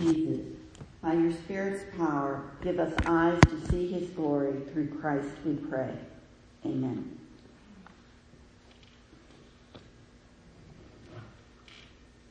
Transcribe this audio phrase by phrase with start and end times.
[0.00, 0.46] Jesus,
[1.02, 4.60] by your Spirit's power, give us eyes to see his glory.
[4.72, 5.92] Through Christ we pray.
[6.64, 7.18] Amen.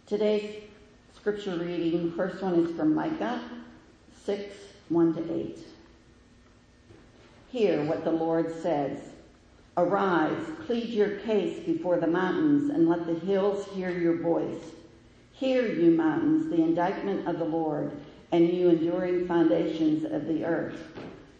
[0.07, 0.63] Today's
[1.15, 3.39] scripture reading, first one is from Micah
[4.25, 4.55] 6,
[4.89, 5.59] 1 to 8.
[7.51, 8.99] Hear what the Lord says.
[9.77, 14.73] Arise, plead your case before the mountains, and let the hills hear your voice.
[15.39, 17.93] Hear, you mountains, the indictment of the Lord,
[18.33, 20.83] and you enduring foundations of the earth.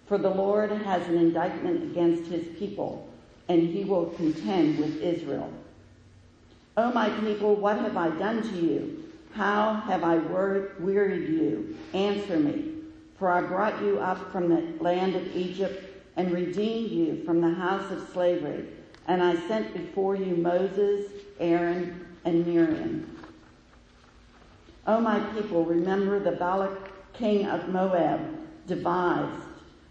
[0.08, 3.10] For the Lord has an indictment against his people,
[3.50, 5.52] and he will contend with Israel.
[6.78, 9.12] O my people, what have I done to you?
[9.34, 11.78] How have I wearied you?
[11.94, 12.76] Answer me.
[13.18, 15.84] For I brought you up from the land of Egypt
[16.16, 18.66] and redeemed you from the house of slavery.
[19.08, 21.12] And I sent before you Moses,
[21.42, 23.19] Aaron, and Miriam.
[24.90, 28.22] O my people, remember the Balak king of Moab
[28.66, 29.48] devised,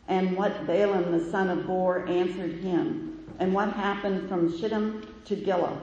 [0.09, 5.37] and what Balaam the son of Beor answered him, and what happened from Shittim to
[5.37, 5.80] Gilgal,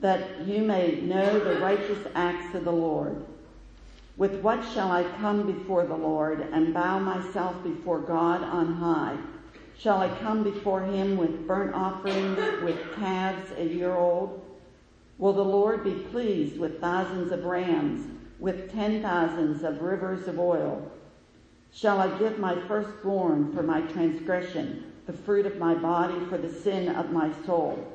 [0.00, 3.22] that you may know the righteous acts of the Lord.
[4.16, 9.18] With what shall I come before the Lord and bow myself before God on high?
[9.76, 14.42] Shall I come before him with burnt offerings, with calves a year old?
[15.18, 20.38] Will the Lord be pleased with thousands of rams, with ten thousands of rivers of
[20.38, 20.90] oil?
[21.72, 26.52] Shall I give my firstborn for my transgression, the fruit of my body for the
[26.52, 27.92] sin of my soul?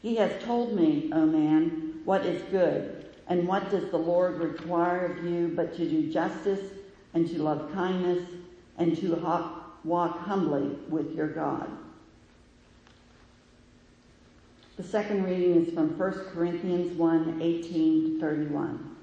[0.00, 5.06] He has told me, O man, what is good, and what does the Lord require
[5.06, 6.72] of you but to do justice,
[7.14, 8.26] and to love kindness,
[8.78, 9.14] and to
[9.84, 11.70] walk humbly with your God.
[14.76, 18.96] The second reading is from 1 Corinthians 1 18 31.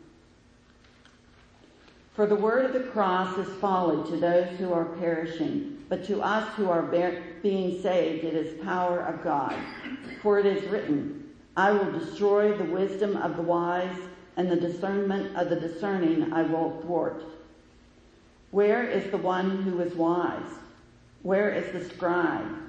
[2.16, 6.22] For the word of the cross is folly to those who are perishing, but to
[6.22, 9.56] us who are being saved it is power of God.
[10.24, 13.96] For it is written, I will destroy the wisdom of the wise,
[14.38, 17.24] and the discernment of the discerning I will thwart.
[18.50, 20.52] Where is the one who is wise?
[21.22, 22.69] Where is the scribe?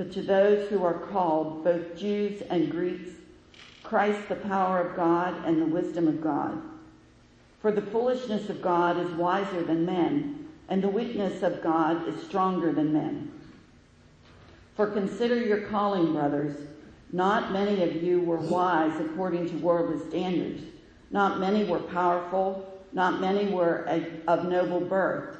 [0.00, 3.10] But to those who are called, both Jews and Greeks,
[3.82, 6.58] Christ the power of God and the wisdom of God.
[7.60, 12.22] For the foolishness of God is wiser than men, and the weakness of God is
[12.22, 13.30] stronger than men.
[14.74, 16.56] For consider your calling, brothers.
[17.12, 20.62] Not many of you were wise according to worldly standards.
[21.10, 22.82] Not many were powerful.
[22.94, 23.86] Not many were
[24.26, 25.39] of noble birth.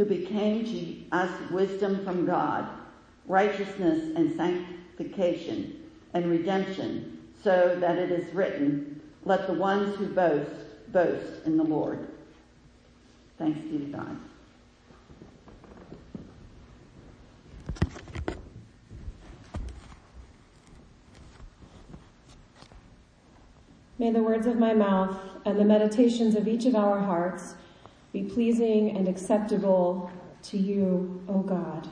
[0.00, 2.66] who became to us wisdom from God,
[3.26, 5.78] righteousness and sanctification
[6.14, 10.50] and redemption, so that it is written, let the ones who boast,
[10.90, 12.08] boast in the Lord.
[13.36, 14.16] Thanks be to God.
[23.98, 27.54] May the words of my mouth and the meditations of each of our hearts
[28.12, 30.10] be pleasing and acceptable
[30.42, 31.88] to you, O God,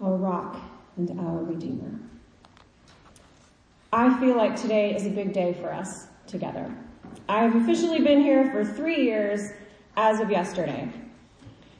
[0.00, 0.56] our rock
[0.96, 1.98] and our redeemer.
[3.92, 6.72] I feel like today is a big day for us together.
[7.28, 9.50] I have officially been here for three years
[9.96, 10.88] as of yesterday.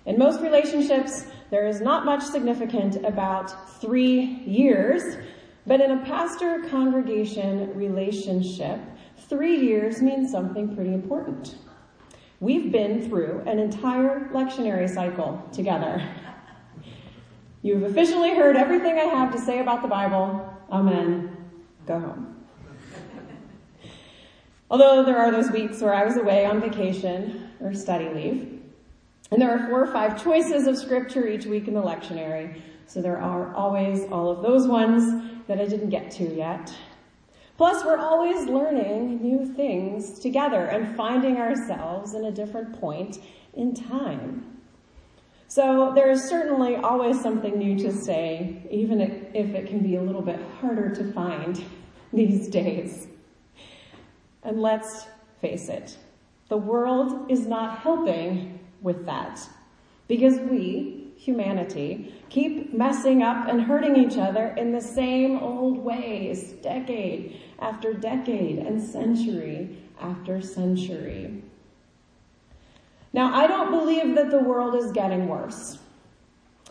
[0.06, 5.18] In most relationships, there is not much significant about three years,
[5.66, 8.80] but in a pastor congregation relationship,
[9.28, 11.54] three years means something pretty important.
[12.40, 16.02] We've been through an entire lectionary cycle together.
[17.62, 20.50] You've officially heard everything I have to say about the Bible.
[20.72, 21.36] Amen.
[21.86, 22.36] Go home.
[24.70, 28.60] Although there are those weeks where I was away on vacation or study leave.
[29.30, 32.58] And there are four or five choices of scripture each week in the lectionary.
[32.86, 36.74] So there are always all of those ones that I didn't get to yet.
[37.60, 43.18] Plus, we're always learning new things together and finding ourselves in a different point
[43.52, 44.62] in time.
[45.46, 50.02] So there is certainly always something new to say, even if it can be a
[50.02, 51.62] little bit harder to find
[52.14, 53.08] these days.
[54.42, 55.06] And let's
[55.42, 55.98] face it,
[56.48, 59.38] the world is not helping with that.
[60.08, 66.52] Because we, humanity, keep messing up and hurting each other in the same old ways,
[66.62, 71.42] decade after decade and century after century.
[73.12, 75.78] Now, I don't believe that the world is getting worse.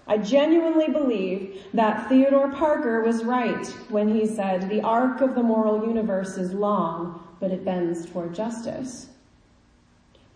[0.07, 5.43] I genuinely believe that Theodore Parker was right when he said, the arc of the
[5.43, 9.09] moral universe is long, but it bends toward justice.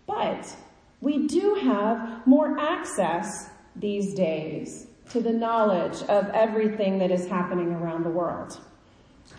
[0.06, 0.56] But
[1.02, 7.72] we do have more access these days to the knowledge of everything that is happening
[7.74, 8.60] around the world.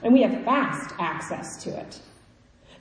[0.03, 2.01] And we have fast access to it.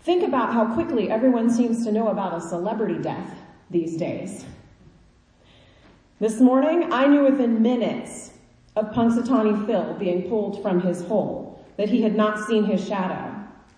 [0.04, 3.36] Think about how quickly everyone seems to know about a celebrity death
[3.70, 4.46] these days.
[6.20, 8.32] This morning, I knew within minutes
[8.76, 13.34] of Punxsutawney Phil being pulled from his hole that he had not seen his shadow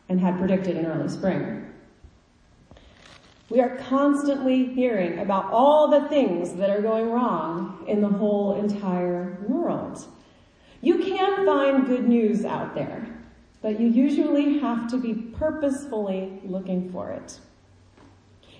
[0.09, 1.64] and had predicted an early spring.
[3.49, 8.59] We are constantly hearing about all the things that are going wrong in the whole
[8.59, 10.03] entire world.
[10.81, 13.07] You can find good news out there,
[13.61, 17.39] but you usually have to be purposefully looking for it.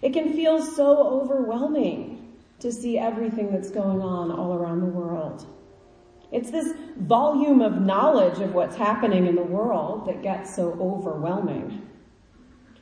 [0.04, 5.46] It can feel so overwhelming to see everything that's going on all around the world.
[6.32, 11.82] It's this volume of knowledge of what's happening in the world that gets so overwhelming.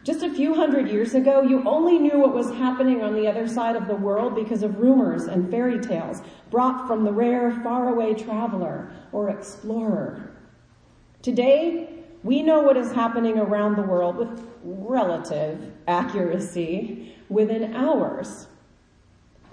[0.03, 3.47] Just a few hundred years ago, you only knew what was happening on the other
[3.47, 6.21] side of the world because of rumors and fairy tales
[6.51, 10.35] brought from the rare faraway traveler or explorer.
[11.21, 11.88] Today,
[12.21, 18.47] we know what is happening around the world with relative accuracy within hours.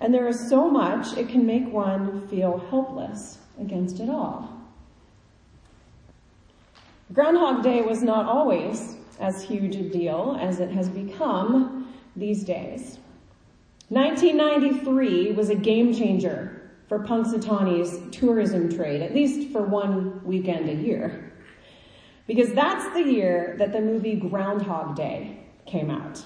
[0.01, 4.57] And there is so much it can make one feel helpless against it all.
[7.13, 12.99] Groundhog Day was not always as huge a deal as it has become these days.
[13.91, 20.75] 1993 was a game changer for Punxsutawney's tourism trade, at least for one weekend a
[20.75, 21.33] year.
[22.27, 26.25] Because that's the year that the movie Groundhog Day came out.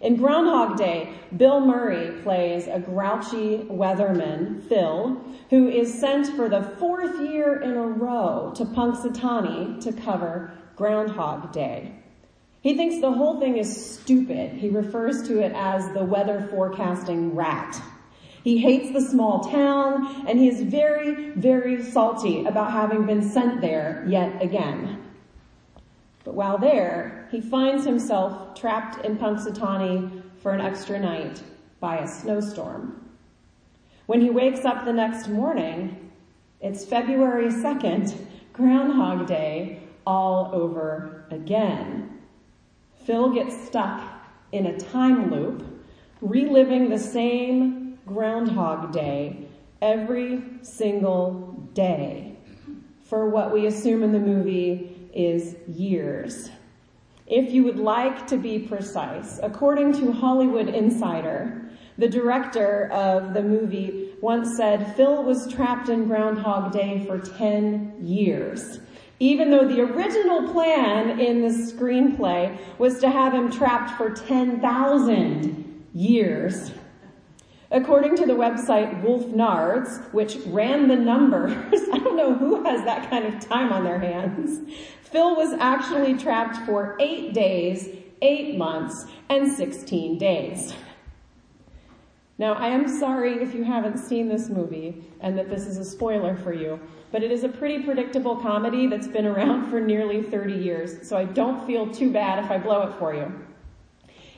[0.00, 6.62] In Groundhog Day, Bill Murray plays a grouchy weatherman, Phil, who is sent for the
[6.78, 11.92] fourth year in a row to Punxsutawney to cover Groundhog Day.
[12.62, 14.52] He thinks the whole thing is stupid.
[14.52, 17.82] He refers to it as the weather forecasting rat.
[18.42, 23.60] He hates the small town and he is very, very salty about having been sent
[23.60, 25.04] there yet again.
[26.24, 31.42] But while there, he finds himself trapped in Punxsutawney for an extra night
[31.78, 33.04] by a snowstorm.
[34.06, 36.10] When he wakes up the next morning,
[36.62, 38.16] it's February 2nd,
[38.54, 42.18] Groundhog Day, all over again.
[43.04, 44.02] Phil gets stuck
[44.50, 45.64] in a time loop,
[46.20, 49.46] reliving the same Groundhog Day
[49.80, 52.36] every single day
[53.04, 56.50] for what we assume in the movie is years.
[57.28, 63.42] If you would like to be precise, according to Hollywood Insider, the director of the
[63.44, 68.80] movie once said Phil was trapped in Groundhog Day for 10 years
[69.20, 75.86] even though the original plan in the screenplay was to have him trapped for 10,000
[75.92, 76.72] years.
[77.70, 81.52] According to the website Wolf Gnards, which ran the numbers,
[81.92, 84.68] I don't know who has that kind of time on their hands,
[85.02, 87.90] Phil was actually trapped for eight days,
[88.22, 90.72] eight months, and 16 days.
[92.40, 95.84] Now, I am sorry if you haven't seen this movie and that this is a
[95.84, 96.80] spoiler for you,
[97.12, 101.18] but it is a pretty predictable comedy that's been around for nearly 30 years, so
[101.18, 103.30] I don't feel too bad if I blow it for you.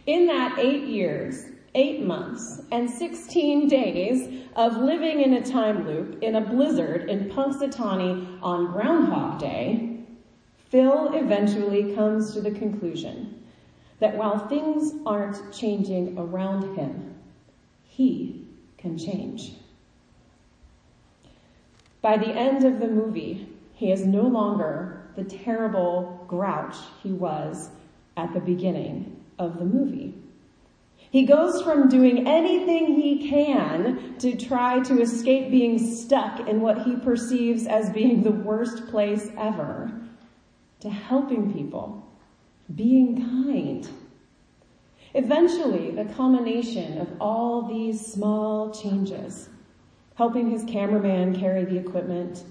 [0.06, 1.44] In that eight years,
[1.76, 7.30] eight months, and 16 days of living in a time loop in a blizzard in
[7.30, 10.00] Punxsutawney on Groundhog Day,
[10.71, 13.44] Phil eventually comes to the conclusion
[14.00, 17.12] that while things aren't changing around him,
[17.94, 19.52] he can change.
[22.00, 27.68] By the end of the movie, he is no longer the terrible grouch he was
[28.16, 30.14] at the beginning of the movie.
[31.11, 36.82] He goes from doing anything he can to try to escape being stuck in what
[36.84, 39.92] he perceives as being the worst place ever
[40.80, 42.11] to helping people,
[42.75, 43.88] being kind.
[45.14, 49.50] Eventually, the culmination of all these small changes,
[50.14, 52.45] helping his cameraman carry the equipment,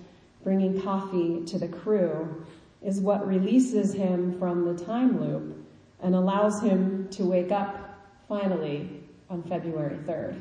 [0.44, 2.46] bringing coffee to the crew,
[2.84, 5.58] is what releases him from the time loop
[6.02, 10.40] and allows him to wake up finally on February 3rd.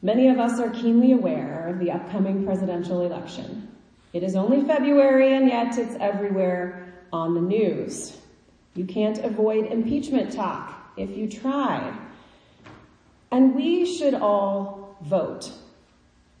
[0.00, 3.68] Many of us are keenly aware of the upcoming presidential election.
[4.12, 6.83] It is only February and yet it's everywhere
[7.14, 8.18] on the news.
[8.74, 11.96] You can't avoid impeachment talk if you try.
[13.30, 15.52] And we should all vote.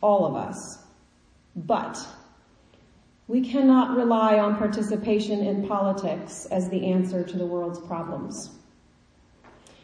[0.00, 0.78] All of us.
[1.54, 2.04] But
[3.28, 8.50] we cannot rely on participation in politics as the answer to the world's problems.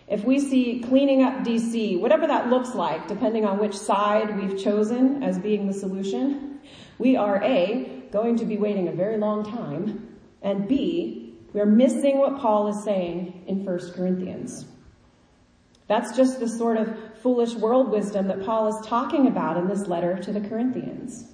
[0.08, 4.60] If we see cleaning up DC, whatever that looks like, depending on which side we've
[4.60, 6.58] chosen as being the solution,
[6.98, 10.09] we are A, going to be waiting a very long time,
[10.42, 14.66] and B, we're missing what Paul is saying in 1 Corinthians.
[15.88, 19.88] That's just the sort of foolish world wisdom that Paul is talking about in this
[19.88, 21.32] letter to the Corinthians.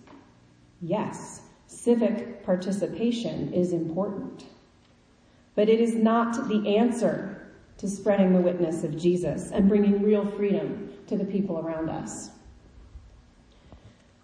[0.80, 4.44] Yes, civic participation is important.
[5.54, 10.25] But it is not the answer to spreading the witness of Jesus and bringing real
[10.25, 12.30] freedom to the people around us.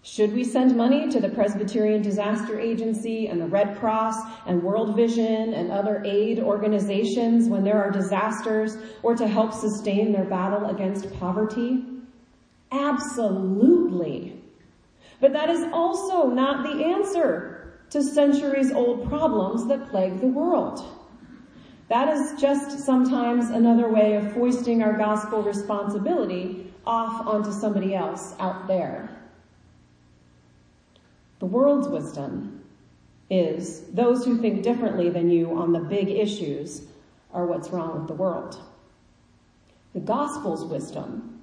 [0.05, 4.97] Should we send money to the Presbyterian Disaster Agency and the Red Cross and World
[4.97, 10.69] Vision and other aid organizations when there are disasters or to help sustain their battle
[10.69, 11.85] against poverty?
[12.73, 14.41] Absolutely.
[15.21, 20.83] But that is also not the answer to centuries old problems that plague the world.
[21.87, 28.35] That is just sometimes another way of foisting our gospel responsibility off onto somebody else
[28.39, 29.22] out there.
[31.43, 32.63] The world's wisdom
[33.29, 36.83] is those who think differently than you on the big issues
[37.33, 38.61] are what's wrong with the world.
[39.93, 41.41] The gospel's wisdom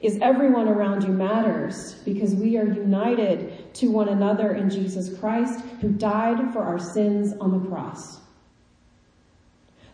[0.00, 5.60] is everyone around you matters because we are united to one another in Jesus Christ
[5.82, 8.20] who died for our sins on the cross.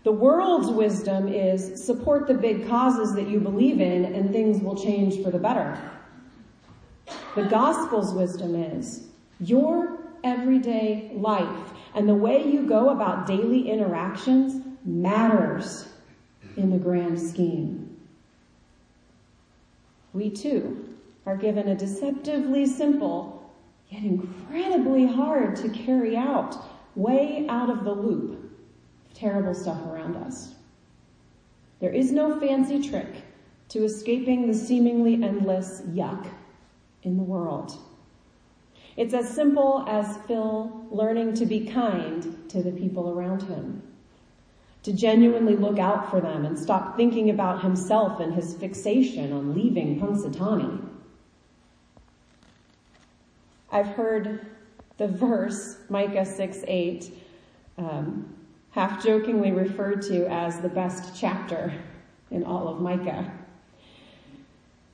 [0.05, 4.81] The world's wisdom is support the big causes that you believe in and things will
[4.81, 5.77] change for the better.
[7.35, 9.08] The gospel's wisdom is
[9.41, 15.89] your everyday life and the way you go about daily interactions matters
[16.57, 17.89] in the grand scheme
[20.13, 20.85] we too
[21.27, 23.53] are given a deceptively simple,
[23.91, 26.57] yet incredibly hard to carry out,
[26.97, 28.33] way out of the loop
[29.07, 30.55] of terrible stuff around us.
[31.81, 33.23] There is no fancy trick
[33.69, 36.27] to escaping the seemingly endless yuck
[37.03, 37.79] in the world.
[38.99, 43.81] It's as simple as Phil learning to be kind to the people around him
[44.83, 49.55] to genuinely look out for them and stop thinking about himself and his fixation on
[49.55, 50.85] leaving Punxsutawney.
[53.71, 54.45] I've heard
[54.97, 57.13] the verse, Micah 6 8,
[57.79, 58.35] um,
[58.73, 61.73] half jokingly referred to as the best chapter
[62.33, 63.33] in all of Micah.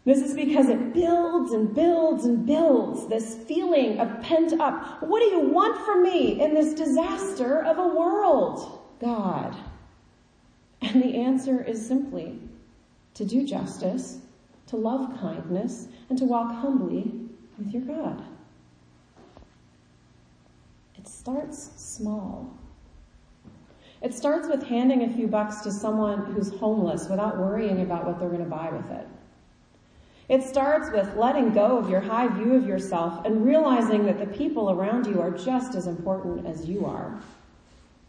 [0.05, 5.03] This is because it builds and builds and builds this feeling of pent up.
[5.03, 9.57] What do you want from me in this disaster of a world, God?
[10.83, 12.39] And the answer is simply
[13.15, 14.19] to do justice,
[14.67, 17.11] to love kindness, and to walk humbly
[17.57, 18.23] with your God.
[20.99, 22.53] It starts small.
[24.03, 28.19] It starts with handing a few bucks to someone who's homeless without worrying about what
[28.19, 29.09] they're going to buy with it.
[30.29, 34.27] It starts with letting go of your high view of yourself and realizing that the
[34.27, 37.21] people around you are just as important as you are.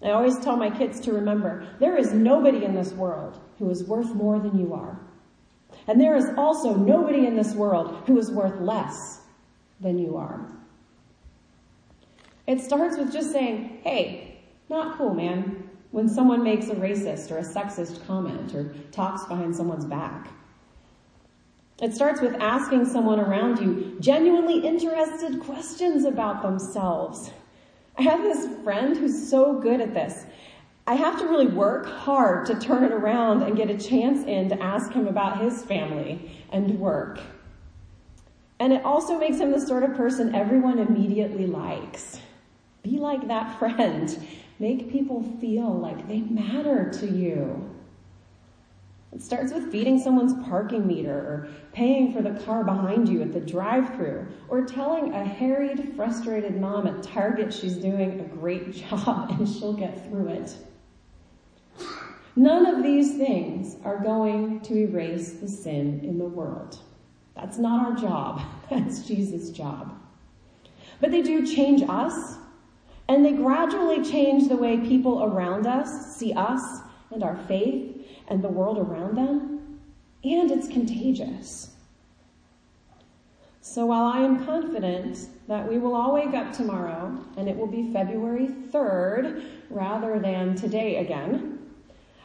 [0.02, 3.84] I always tell my kids to remember, there is nobody in this world who is
[3.84, 5.00] worth more than you are.
[5.88, 9.22] And there is also nobody in this world who is worth less
[9.82, 10.46] than you are.
[12.48, 17.40] It starts with just saying, hey, not cool, man, when someone makes a racist or
[17.40, 20.30] a sexist comment or talks behind someone's back.
[21.82, 27.32] It starts with asking someone around you genuinely interested questions about themselves
[27.98, 30.26] I have this friend who's so good at this.
[30.86, 34.50] I have to really work hard to turn it around and get a chance in
[34.50, 37.22] to ask him about his family and work.
[38.60, 42.20] And it also makes him the sort of person everyone immediately likes.
[42.84, 44.28] Be like that friend
[44.58, 47.75] Make people feel like they matter to you.
[49.16, 53.32] It starts with feeding someone's parking meter or paying for the car behind you at
[53.32, 59.32] the drive-through or telling a harried, frustrated mom at Target she's doing a great job
[59.32, 60.58] and she'll get through it.
[62.36, 66.78] None of these things are going to erase the sin in the world.
[67.38, 68.42] That's not our job.
[68.70, 69.98] That's Jesus' job.
[71.00, 72.36] But they do change us,
[73.08, 76.82] and they gradually change the way people around us see us
[77.12, 77.96] and our faith
[78.28, 79.80] and the world around them,
[80.24, 81.72] and it's contagious.
[83.62, 87.68] So while I am confident that we will all wake up tomorrow and it will
[87.68, 91.60] be February 3rd rather than today again,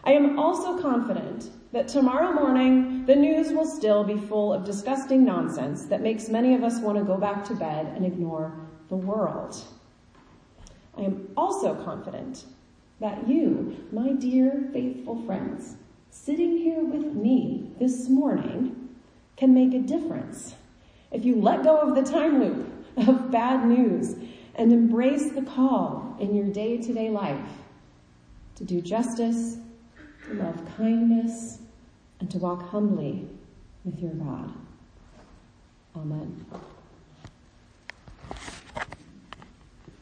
[0.05, 5.25] I am also confident that tomorrow morning the news will still be full of disgusting
[5.25, 8.53] nonsense that makes many of us want to go back to bed and ignore
[8.89, 9.57] the world.
[10.97, 12.45] I am also confident
[13.01, 15.77] that you, my dear faithful friends,
[16.11, 18.89] sitting here with me this morning
[19.37, 20.55] can make a difference
[21.11, 22.67] if you let go of the time loop
[23.09, 24.17] of bad news
[24.57, 27.49] and embrace the call in your day to day life
[28.61, 29.57] to do justice,
[30.27, 31.61] to love kindness,
[32.21, 33.27] and to walk humbly
[33.85, 34.53] with your God.
[35.97, 36.45] Amen.